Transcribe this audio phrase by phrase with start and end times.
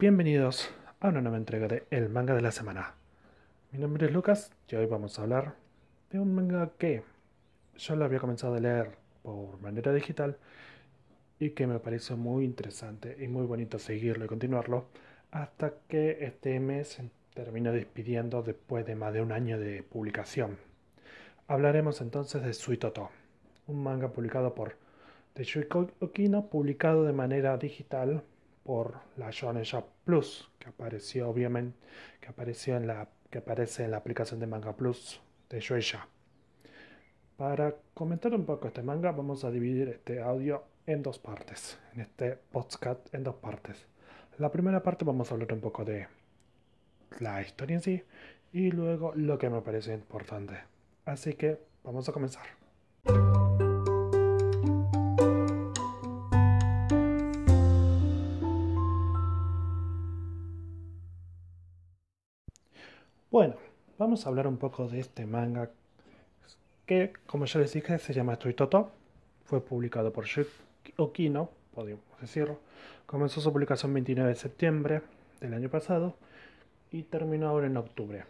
[0.00, 2.94] bienvenidos a una nueva entrega de El Manga de la Semana.
[3.72, 5.56] Mi nombre es Lucas y hoy vamos a hablar
[6.12, 7.02] de un manga que
[7.76, 8.92] yo lo había comenzado a leer
[9.24, 10.36] por manera digital
[11.40, 14.86] y que me pareció muy interesante y muy bonito seguirlo y continuarlo
[15.32, 20.58] hasta que este mes se terminó despidiendo después de más de un año de publicación.
[21.48, 23.10] Hablaremos entonces de Suitoto,
[23.66, 24.76] un manga publicado por
[25.34, 28.22] Shuiko Okino, publicado de manera digital
[28.68, 31.78] por la Shonen Shop Plus, que apareció obviamente,
[32.20, 36.06] que apareció en la que aparece en la aplicación de Manga Plus de Shueisha.
[37.38, 42.02] Para comentar un poco este manga, vamos a dividir este audio en dos partes, en
[42.02, 43.86] este podcast en dos partes.
[44.36, 46.06] La primera parte vamos a hablar un poco de
[47.20, 48.02] la historia en sí
[48.52, 50.58] y luego lo que me parece importante.
[51.06, 52.57] Así que vamos a comenzar.
[63.30, 63.56] Bueno,
[63.98, 65.70] vamos a hablar un poco de este manga
[66.86, 68.90] que, como ya les dije, se llama Toto.
[69.44, 72.58] Fue publicado por Shuki Okino, podemos decirlo.
[73.04, 75.02] Comenzó su publicación el 29 de septiembre
[75.40, 76.16] del año pasado
[76.90, 78.24] y terminó ahora en octubre.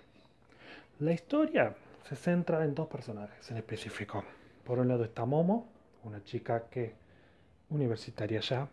[0.98, 1.76] La historia
[2.08, 4.24] se centra en dos personajes en específico.
[4.64, 5.68] Por un lado está Momo,
[6.02, 6.96] una chica que
[7.70, 8.68] universitaria ya,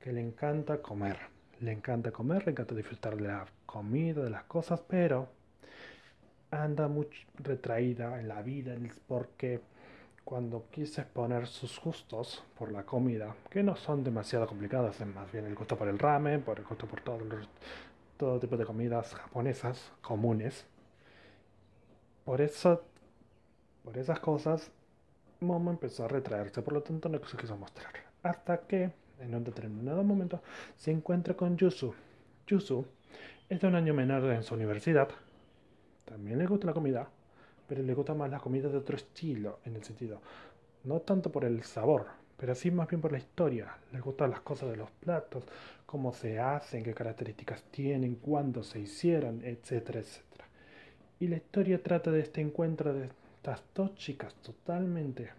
[0.00, 1.18] que le encanta comer.
[1.60, 5.28] Le encanta comer, le encanta disfrutar de la comida, de las cosas, pero
[6.50, 8.74] anda muy retraída en la vida
[9.06, 9.60] porque
[10.24, 15.30] cuando quise exponer sus gustos por la comida, que no son demasiado complicados, es más
[15.30, 17.18] bien el gusto por el ramen, por el gusto por todo,
[18.16, 20.66] todo tipo de comidas japonesas comunes.
[22.24, 22.82] Por eso,
[23.84, 24.72] por esas cosas,
[25.38, 27.92] Momo empezó a retraerse, por lo tanto no se quiso mostrar.
[28.22, 30.42] Hasta que, en un determinado momento,
[30.76, 31.94] se encuentra con Yusu.
[32.48, 32.84] Yusu
[33.48, 35.08] es de un año menor en su universidad.
[36.04, 37.08] También le gusta la comida,
[37.68, 40.20] pero le gusta más la comida de otro estilo, en el sentido,
[40.84, 43.76] no tanto por el sabor, pero sí más bien por la historia.
[43.92, 45.44] Le gustan las cosas de los platos,
[45.84, 50.46] cómo se hacen, qué características tienen, cuándo se hicieron, etcétera, etcétera.
[51.20, 55.30] Y la historia trata de este encuentro de estas dos chicas totalmente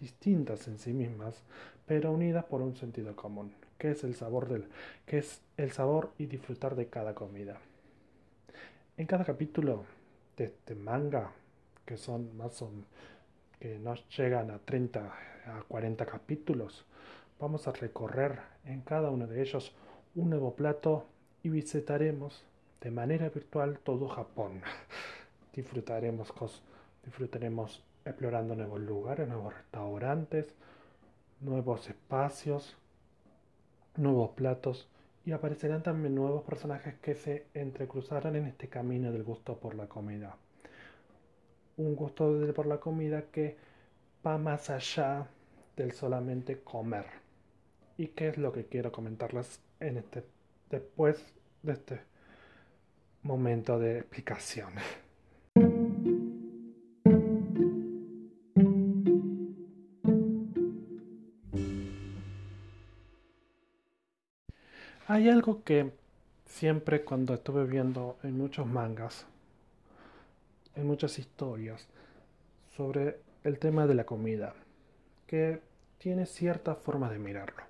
[0.00, 1.42] distintas en sí mismas,
[1.84, 4.68] pero unidas por un sentido común, que es el sabor del,
[5.06, 7.58] que es el sabor y disfrutar de cada comida.
[8.96, 9.84] En cada capítulo
[10.36, 11.32] de este manga,
[11.84, 12.70] que son más o
[13.60, 15.00] que nos llegan a 30
[15.46, 16.84] a 40 capítulos,
[17.38, 19.72] vamos a recorrer en cada uno de ellos
[20.14, 21.06] un nuevo plato
[21.42, 22.44] y visitaremos
[22.80, 24.62] de manera virtual todo Japón.
[25.54, 26.32] disfrutaremos
[27.04, 30.54] disfrutaremos explorando nuevos lugares, nuevos restaurantes,
[31.40, 32.76] nuevos espacios,
[33.98, 34.88] nuevos platos
[35.24, 39.86] y aparecerán también nuevos personajes que se entrecruzarán en este camino del gusto por la
[39.86, 40.36] comida.
[41.76, 43.56] Un gusto por la comida que
[44.24, 45.26] va más allá
[45.76, 47.06] del solamente comer.
[47.98, 50.24] ¿Y qué es lo que quiero comentarles en este
[50.70, 51.24] después
[51.62, 52.00] de este
[53.22, 54.72] momento de explicación?
[65.16, 65.92] Hay algo que
[66.44, 69.24] siempre cuando estuve viendo en muchos mangas,
[70.74, 71.88] en muchas historias,
[72.76, 74.52] sobre el tema de la comida,
[75.26, 75.62] que
[75.96, 77.62] tiene ciertas formas de mirarlo.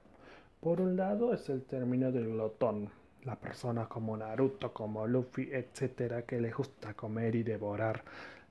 [0.61, 2.91] Por un lado es el término del glotón,
[3.23, 8.03] las personas como Naruto, como Luffy, etcétera, que les gusta comer y devorar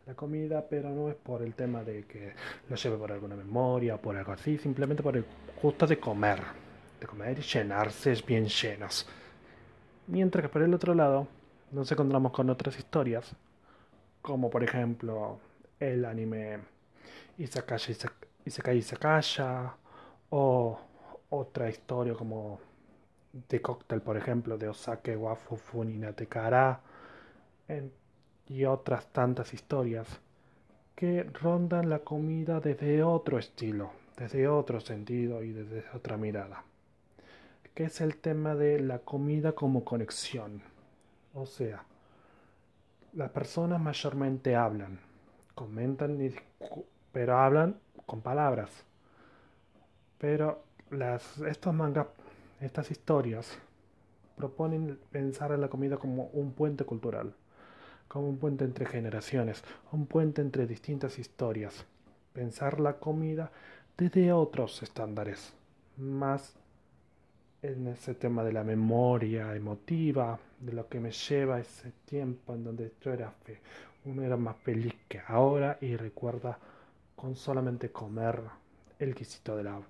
[0.08, 2.32] la comida, pero no es por el tema de que
[2.70, 5.26] lo lleve por alguna memoria o por algo así, simplemente por el
[5.62, 6.65] gusto de comer
[7.08, 9.08] comer y llenarse bien llenos.
[10.08, 11.28] Mientras que por el otro lado
[11.72, 13.36] nos encontramos con otras historias,
[14.22, 15.40] como por ejemplo
[15.80, 16.60] el anime
[17.38, 17.94] Isakaya
[18.46, 19.76] Isekai Isakaya,
[20.30, 20.80] o
[21.30, 22.60] otra historia como
[23.50, 26.80] de cóctel, por ejemplo, de Osake Wafu Funinate Kara,
[28.48, 30.08] y otras tantas historias
[30.96, 36.64] que rondan la comida desde otro estilo, desde otro sentido y desde otra mirada
[37.76, 40.62] que es el tema de la comida como conexión.
[41.34, 41.84] O sea,
[43.14, 45.00] las personas mayormente hablan,
[45.54, 46.18] comentan,
[47.12, 48.72] pero hablan con palabras.
[50.18, 50.64] Pero
[51.46, 52.08] estos mangas,
[52.62, 53.58] estas historias,
[54.38, 57.36] proponen pensar en la comida como un puente cultural,
[58.08, 61.86] como un puente entre generaciones, un puente entre distintas historias.
[62.32, 63.52] Pensar la comida
[63.98, 65.54] desde otros estándares,
[65.98, 66.56] más
[67.72, 72.64] en ese tema de la memoria emotiva, de lo que me lleva ese tiempo en
[72.64, 73.60] donde yo era fe,
[74.06, 76.58] uno era más feliz que ahora y recuerda
[77.16, 78.42] con solamente comer
[79.00, 79.82] el quisito de la,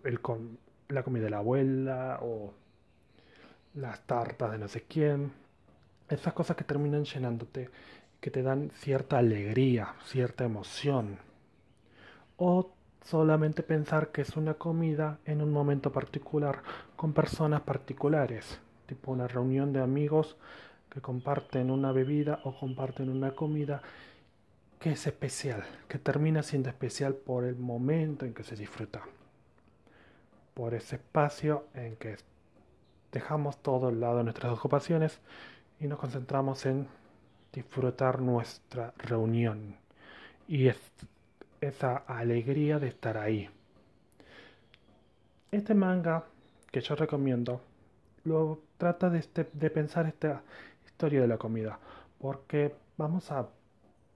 [0.89, 2.53] la comida de la abuela o
[3.75, 5.31] las tartas de no sé quién.
[6.09, 7.69] Esas cosas que terminan llenándote,
[8.21, 11.17] que te dan cierta alegría, cierta emoción.
[12.37, 12.71] O
[13.05, 16.63] solamente pensar que es una comida en un momento particular
[16.95, 20.35] con personas particulares, tipo una reunión de amigos
[20.89, 23.81] que comparten una bebida o comparten una comida
[24.79, 29.03] que es especial, que termina siendo especial por el momento en que se disfruta,
[30.53, 32.17] por ese espacio en que
[33.11, 35.19] dejamos todo el lado de nuestras ocupaciones
[35.79, 36.87] y nos concentramos en
[37.53, 39.77] disfrutar nuestra reunión.
[40.47, 40.77] Y es
[41.67, 43.49] esa alegría de estar ahí.
[45.51, 46.25] Este manga
[46.71, 47.61] que yo recomiendo
[48.23, 50.41] lo trata de, este, de pensar esta
[50.85, 51.79] historia de la comida,
[52.19, 53.47] porque vamos a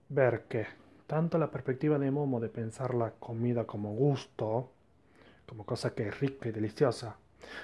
[0.09, 0.65] ver que
[1.07, 4.69] tanto la perspectiva de Momo de pensar la comida como gusto,
[5.47, 7.17] como cosa que es rica y deliciosa,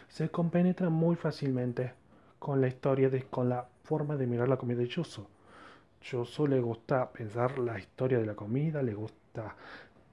[0.08, 1.94] se compenetra muy fácilmente
[2.40, 5.28] con la historia de, con la forma de mirar la comida de Yusu.
[6.02, 9.25] Yusu le gusta pensar la historia de la comida, le gusta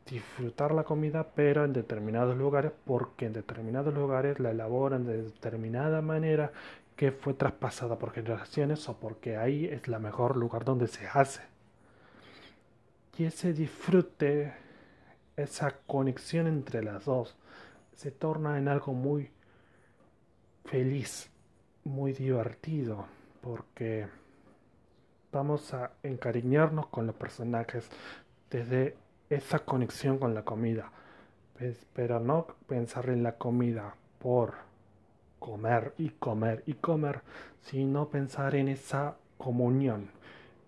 [0.07, 6.03] disfrutar la comida, pero en determinados lugares, porque en determinados lugares la elaboran de determinada
[6.03, 6.53] manera
[6.97, 11.43] que fue traspasada por generaciones o porque ahí es la mejor lugar donde se hace.
[13.17, 14.55] Y ese disfrute,
[15.37, 17.37] esa conexión entre las dos,
[17.95, 19.31] se torna en algo muy
[20.65, 21.31] feliz,
[21.85, 23.07] muy divertido,
[23.41, 24.07] porque
[25.31, 27.89] vamos a encariñarnos con los personajes
[28.51, 28.97] desde
[29.34, 30.90] esa conexión con la comida,
[31.94, 34.55] pero no pensar en la comida por
[35.38, 37.23] comer y comer y comer,
[37.62, 40.11] sino pensar en esa comunión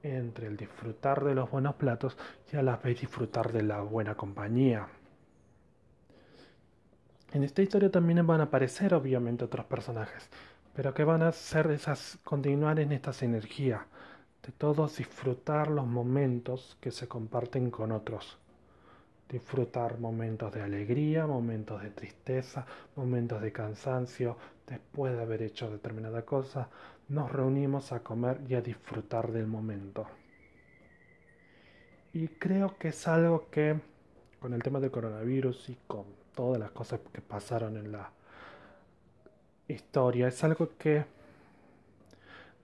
[0.03, 2.17] entre el disfrutar de los buenos platos
[2.53, 4.87] y a la vez disfrutar de la buena compañía.
[7.33, 10.29] En esta historia también van a aparecer obviamente otros personajes,
[10.75, 13.87] pero que van a ser esas continuar en esta sinergia
[14.45, 18.39] de todos disfrutar los momentos que se comparten con otros
[19.29, 22.67] disfrutar momentos de alegría, momentos de tristeza,
[22.97, 24.37] momentos de cansancio,
[24.67, 26.69] después de haber hecho determinada cosa,
[27.09, 30.07] nos reunimos a comer y a disfrutar del momento.
[32.13, 33.81] Y creo que es algo que,
[34.41, 36.05] con el tema del coronavirus y con
[36.35, 38.11] todas las cosas que pasaron en la
[39.69, 41.05] historia, es algo que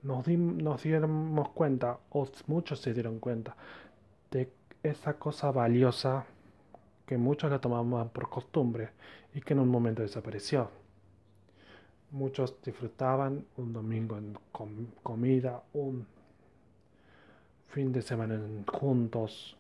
[0.02, 3.56] nos, nos dimos cuenta, o muchos se dieron cuenta,
[4.30, 4.52] de
[4.82, 6.24] esa cosa valiosa
[7.10, 8.90] que muchos la tomaban por costumbre
[9.34, 10.70] y que en un momento desapareció.
[12.12, 14.38] Muchos disfrutaban un domingo en
[15.02, 16.06] comida, un
[17.66, 19.56] fin de semana juntos,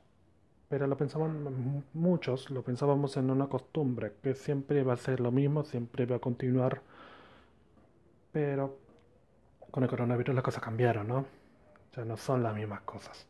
[0.68, 5.32] pero lo pensaban muchos, lo pensábamos en una costumbre, que siempre va a ser lo
[5.32, 6.82] mismo, siempre va a continuar,
[8.30, 8.78] pero
[9.72, 11.26] con el coronavirus las cosas cambiaron, ¿no?
[11.96, 13.29] Ya no son las mismas cosas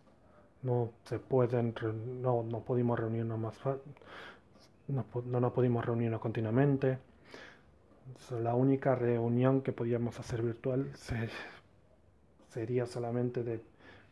[0.63, 1.75] no se pueden,
[2.21, 3.55] no, no pudimos reunirnos más,
[4.89, 6.99] no, no nos pudimos reunirnos continuamente.
[8.43, 10.91] La única reunión que podíamos hacer virtual
[12.51, 13.61] sería solamente de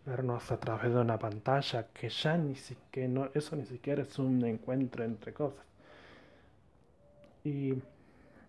[0.07, 4.19] vernos a través de una pantalla, que ya ni siquiera, no, eso ni siquiera es
[4.19, 5.65] un encuentro entre cosas.
[7.45, 7.75] Y,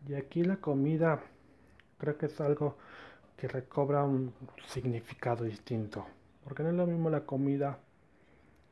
[0.07, 1.21] y aquí la comida
[1.97, 2.77] creo que es algo
[3.35, 4.33] que recobra un
[4.67, 6.05] significado distinto,
[6.43, 7.79] porque no es lo mismo la comida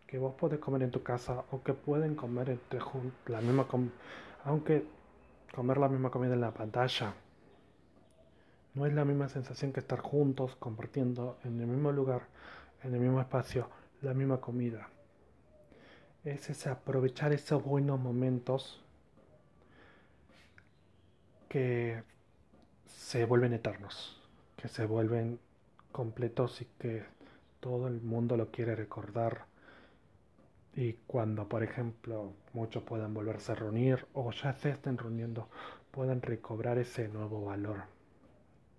[0.07, 2.79] que vos podés comer en tu casa o que pueden comer entre
[3.27, 3.67] la misma
[4.45, 4.85] aunque
[5.53, 7.13] comer la misma comida en la pantalla
[8.73, 12.27] no es la misma sensación que estar juntos compartiendo en el mismo lugar
[12.83, 13.69] en el mismo espacio
[14.01, 14.89] la misma comida.
[16.23, 18.81] Es ese aprovechar esos buenos momentos
[21.49, 22.03] que
[22.85, 24.17] se vuelven eternos
[24.57, 25.39] que se vuelven
[25.91, 27.03] completos y que
[27.59, 29.45] todo el mundo lo quiere recordar
[30.77, 35.49] y cuando, por ejemplo, muchos puedan volverse a reunir o ya se estén reuniendo,
[35.89, 37.85] puedan recobrar ese nuevo valor,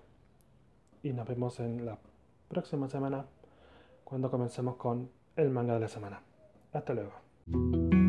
[1.02, 1.98] y nos vemos en la
[2.50, 3.26] próxima semana
[4.04, 6.22] cuando comencemos con el manga de la semana.
[6.72, 8.03] Hasta luego.